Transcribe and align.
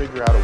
figure 0.00 0.22
out 0.22 0.34
a 0.34 0.39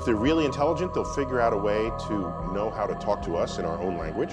If 0.00 0.06
they're 0.06 0.14
really 0.14 0.46
intelligent, 0.46 0.94
they'll 0.94 1.04
figure 1.04 1.42
out 1.42 1.52
a 1.52 1.58
way 1.58 1.90
to 2.08 2.14
know 2.54 2.72
how 2.74 2.86
to 2.86 2.94
talk 2.94 3.20
to 3.24 3.36
us 3.36 3.58
in 3.58 3.66
our 3.66 3.78
own 3.78 3.98
language. 3.98 4.30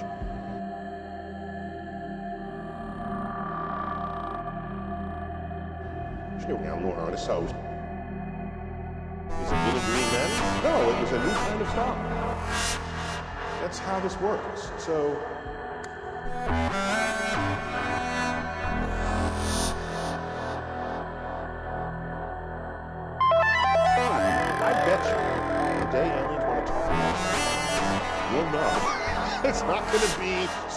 Sneeuwgaan 6.40 6.82
nog 6.82 6.98
aan 6.98 7.12
de 7.12 7.18
saus. 7.18 7.50
Is 9.44 9.52
it 9.52 9.58
little 9.66 9.82
green 9.90 10.10
men? 10.16 10.30
No, 10.64 10.90
it 10.90 11.02
was 11.02 11.12
a 11.12 11.20
new 11.26 11.36
kind 11.36 11.62
of 11.62 11.70
star. 11.70 11.96
That's 13.62 13.80
how 13.80 14.00
this 14.00 14.18
works. 14.22 14.72
So 14.78 15.18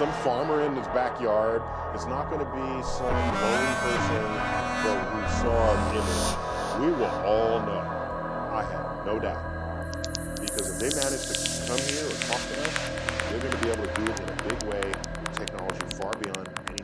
some 0.00 0.12
farmer 0.24 0.62
in 0.62 0.74
his 0.74 0.86
backyard. 0.96 1.60
It's 1.92 2.06
not 2.06 2.30
going 2.30 2.40
to 2.40 2.50
be 2.56 2.82
some 2.88 3.12
lone 3.12 3.74
person 3.84 4.24
that 4.80 5.00
we 5.12 5.20
saw 5.44 5.60
an 5.76 5.96
image. 6.00 6.80
We 6.80 6.90
will 6.96 7.14
all 7.28 7.60
know. 7.60 7.84
I 8.50 8.64
have 8.72 9.04
no 9.04 9.18
doubt. 9.18 9.44
Because 10.40 10.72
if 10.72 10.78
they 10.80 10.88
manage 10.96 11.28
to 11.28 11.36
come 11.68 11.80
here 11.84 12.06
or 12.06 12.16
talk 12.32 12.40
to 12.48 12.62
us, 12.64 12.74
they're 13.28 13.40
going 13.40 13.52
to 13.52 13.58
be 13.60 13.68
able 13.68 13.84
to 13.84 13.92
do 13.92 14.10
it 14.10 14.20
in 14.20 14.28
a 14.30 14.42
big 14.48 14.62
way 14.72 14.88
with 14.88 15.36
technology 15.36 15.84
far 16.00 16.16
beyond 16.16 16.48
anything 16.48 16.79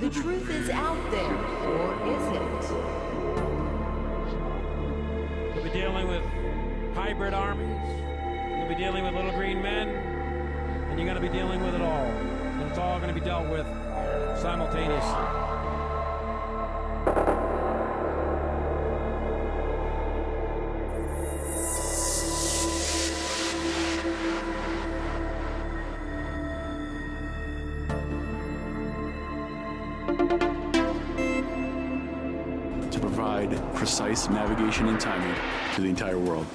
The 0.00 0.08
truth 0.08 0.48
is 0.48 0.70
out 0.70 1.10
there, 1.10 1.36
or 1.68 1.92
is 2.08 2.26
it? 2.28 2.40
You'll 5.54 5.64
be 5.64 5.70
dealing 5.70 6.08
with 6.08 6.24
hybrid 6.94 7.34
armies. 7.34 7.78
You'll 8.56 8.68
be 8.70 8.76
dealing 8.76 9.04
with 9.04 9.12
little 9.12 9.32
green 9.32 9.60
men. 9.60 9.88
And 9.88 10.98
you're 10.98 11.06
going 11.06 11.22
to 11.22 11.28
be 11.28 11.28
dealing 11.28 11.62
with 11.62 11.74
it 11.74 11.82
all. 11.82 12.06
And 12.06 12.62
it's 12.62 12.78
all 12.78 12.98
going 12.98 13.14
to 13.14 13.20
be 13.20 13.26
dealt 13.26 13.50
with 13.50 13.66
navigation 34.28 34.88
and 34.88 35.00
timing 35.00 35.34
to 35.74 35.80
the 35.80 35.88
entire 35.88 36.18
world. 36.18 36.46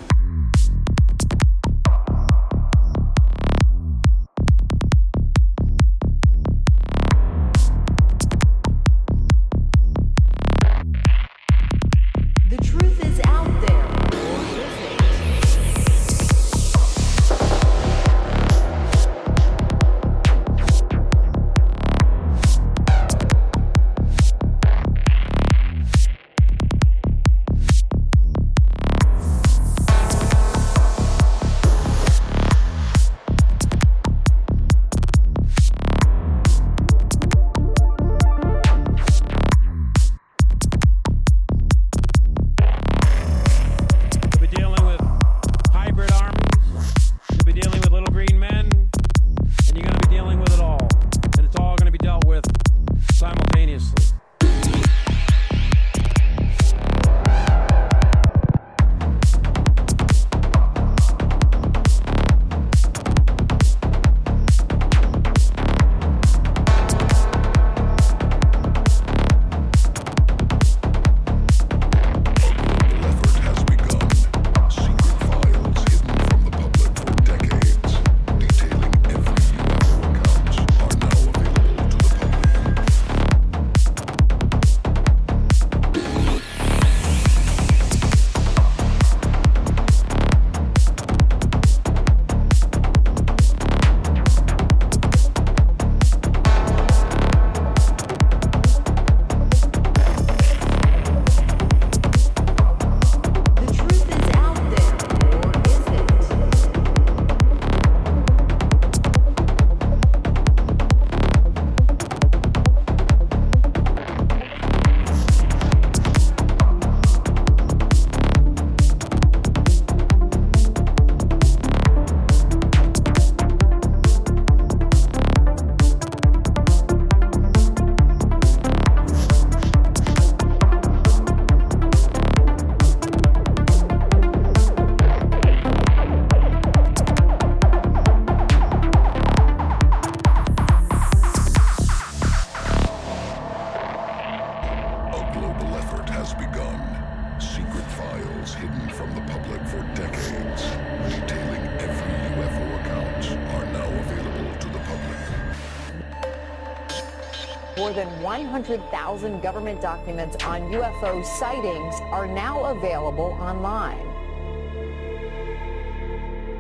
100,000 159.16 159.42
government 159.42 159.80
documents 159.80 160.36
on 160.44 160.62
UFO 160.74 161.26
sightings 161.26 161.96
are 162.12 162.28
now 162.28 162.66
available 162.66 163.38
online. 163.40 164.06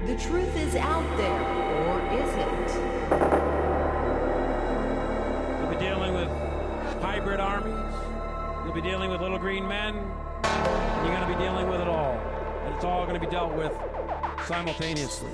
The 0.05 0.15
truth 0.15 0.55
is 0.55 0.73
out 0.75 1.17
there, 1.17 1.41
or 1.83 1.99
is 2.13 2.33
it? 2.33 2.67
You'll 5.59 5.69
be 5.69 5.79
dealing 5.85 6.13
with 6.13 6.29
hybrid 7.01 7.41
armies. 7.41 7.93
You'll 8.63 8.73
be 8.73 8.81
dealing 8.81 9.09
with 9.09 9.19
little 9.19 9.39
green 9.39 9.67
men. 9.67 9.93
You're 9.93 11.13
going 11.13 11.27
to 11.27 11.37
be 11.37 11.43
dealing 11.43 11.67
with 11.67 11.81
it 11.81 11.89
all. 11.89 12.13
And 12.13 12.73
it's 12.73 12.85
all 12.85 13.05
going 13.05 13.19
to 13.19 13.25
be 13.25 13.31
dealt 13.31 13.53
with 13.53 13.73
simultaneously. 14.45 15.31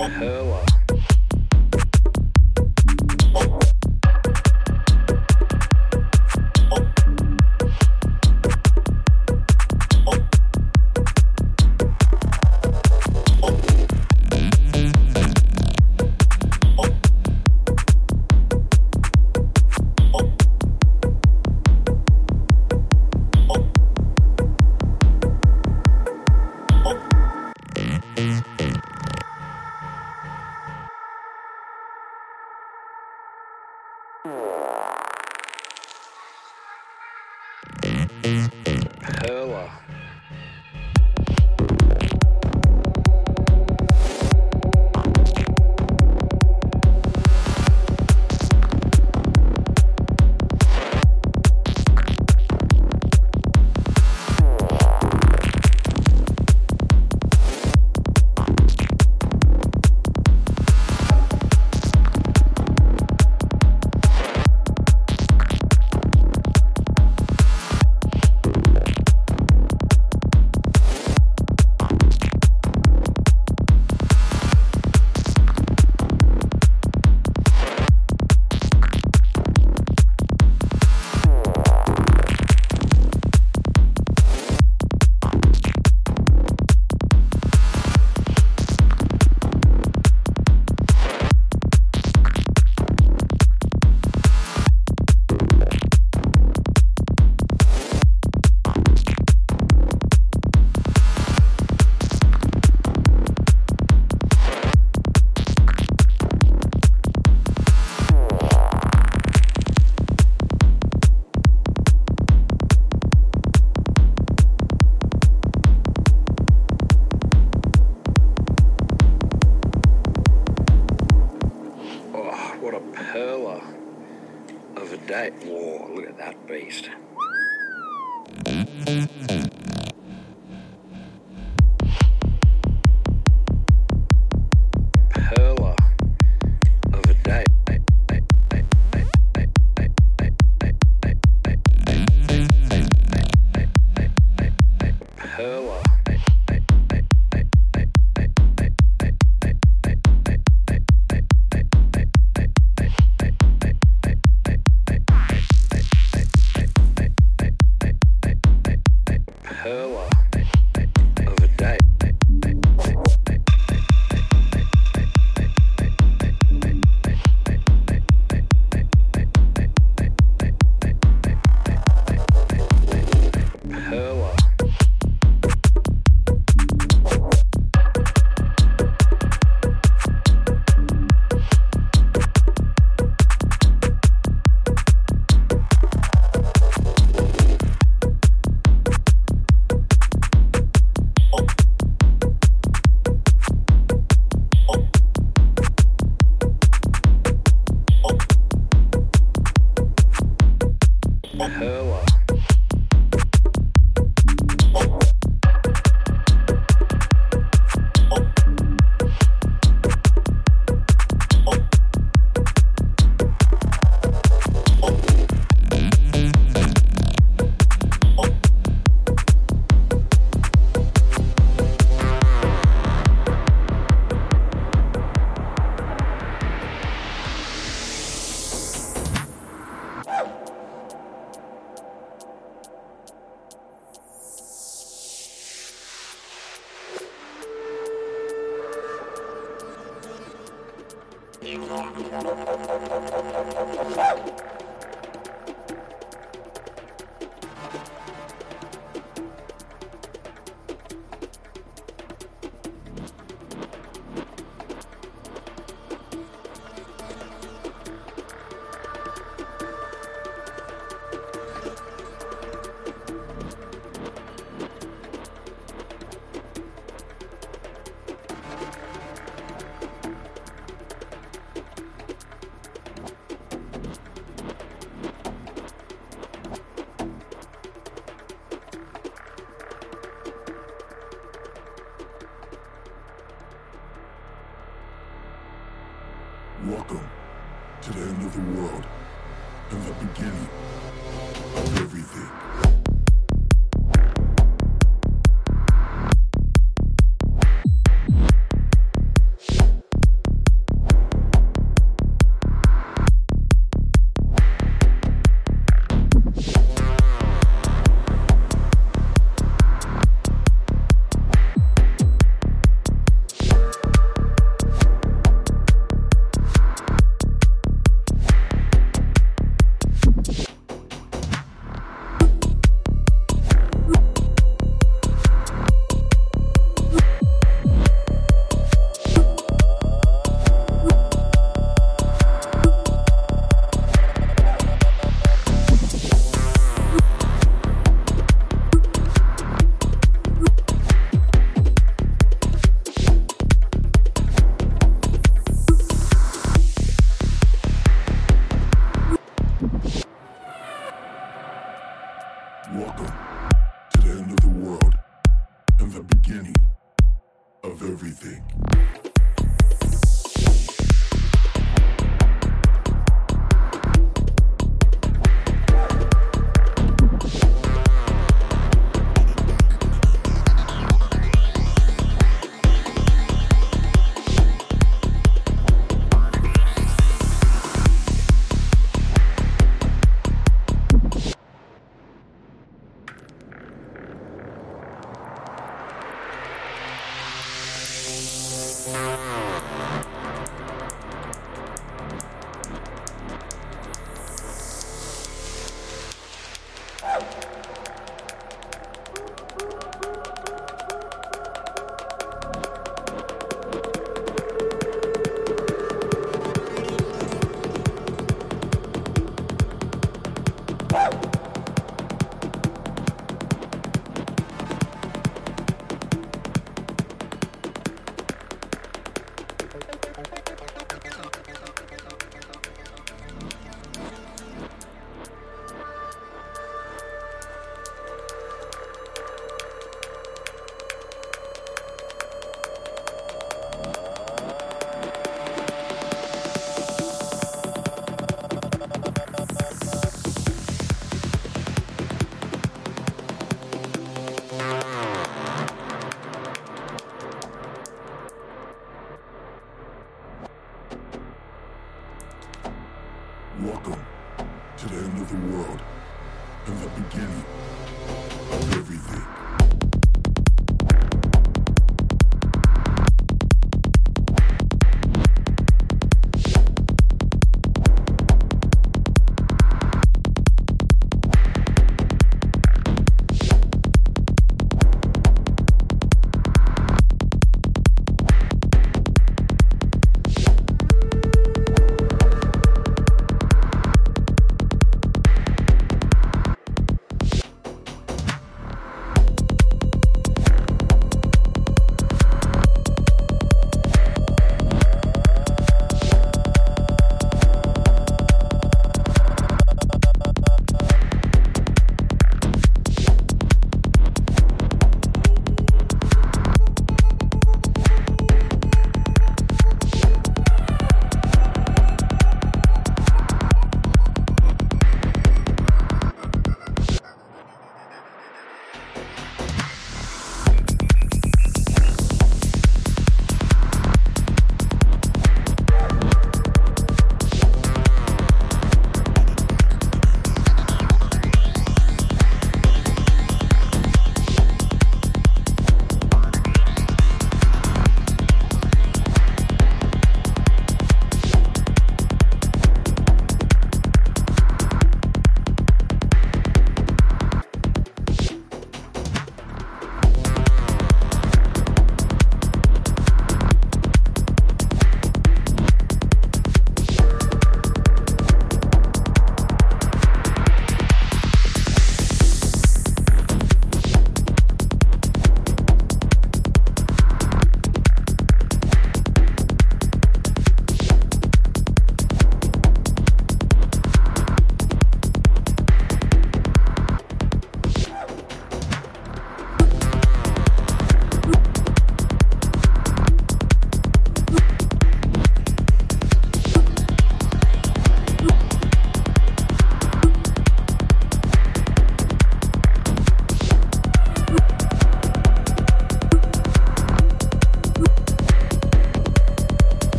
Oh. 0.00 0.47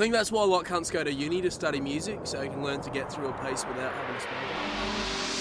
think 0.00 0.14
that's 0.14 0.32
why 0.32 0.42
a 0.42 0.46
lot 0.46 0.64
can't 0.64 0.90
go 0.90 1.04
to 1.04 1.12
uni 1.12 1.42
to 1.42 1.50
study 1.50 1.78
music, 1.78 2.20
so 2.24 2.40
you 2.40 2.48
can 2.48 2.64
learn 2.64 2.80
to 2.80 2.88
get 2.88 3.12
through 3.12 3.28
a 3.28 3.32
piece 3.44 3.66
without 3.66 3.92
having 3.92 4.14
to 4.14 4.20
spend 4.22 5.36
it. 5.36 5.39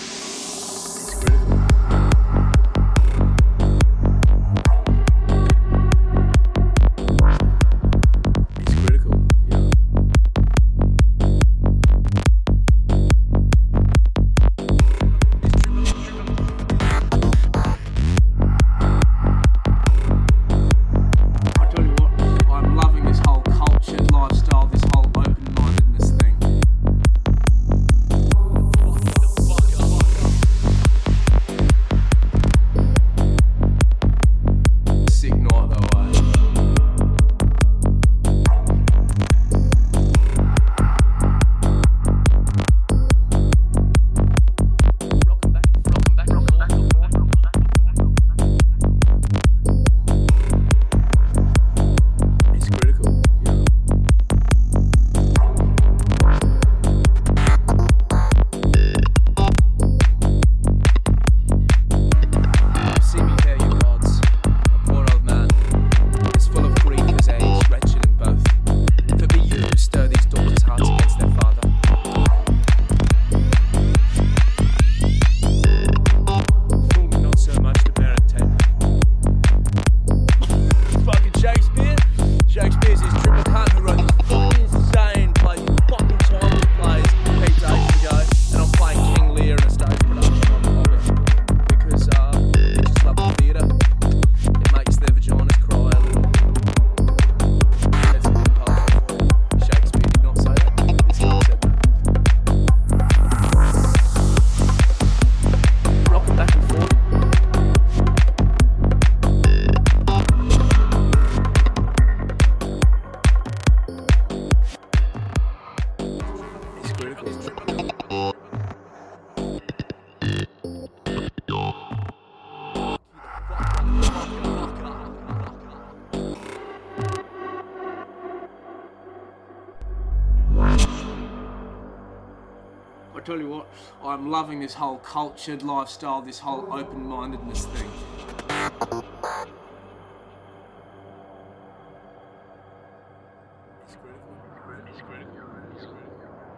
Loving 134.30 134.60
this 134.60 134.76
whole 134.76 135.00
cultured 135.00 135.64
lifestyle, 135.64 136.22
this 136.22 136.38
whole 136.38 136.72
open 136.72 137.08
mindedness 137.08 137.66
thing. 137.66 137.90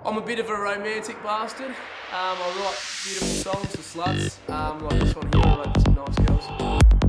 I'm 0.03 0.17
a 0.17 0.22
bit 0.22 0.39
of 0.39 0.49
a 0.49 0.53
romantic 0.53 1.24
bastard. 1.24 1.67
Um, 1.67 1.76
I 2.11 2.34
write 2.59 2.78
beautiful 3.05 3.53
songs 3.53 3.74
for 3.74 3.99
sluts, 3.99 4.49
um, 4.49 4.84
like 4.84 4.99
this 4.99 5.15
one 5.15 5.32
here, 5.32 5.41
I 5.41 5.55
wrote 5.55 5.74
for 5.74 5.80
some 5.80 5.95
nice 5.95 6.17
girls. 6.28 7.00